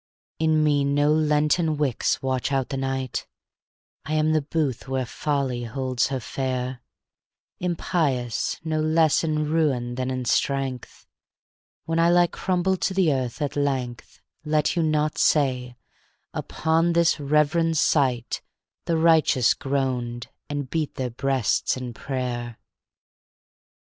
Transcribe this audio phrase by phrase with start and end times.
[0.39, 3.27] In me no lenten wicks watch out the night;
[4.03, 6.81] I am the booth where Folly holds her fair;
[7.59, 11.05] Impious no less in ruin than in strength,
[11.85, 15.75] When I lie crumbled to the earth at length, Let you not say,
[16.33, 18.41] "Upon this reverend site
[18.85, 22.57] The righteous groaned and beat their breasts in prayer."